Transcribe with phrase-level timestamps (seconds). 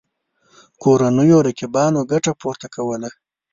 [0.81, 3.09] کورنیو رقیبانو ګټه پورته کوله.